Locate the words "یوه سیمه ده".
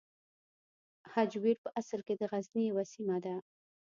2.71-3.35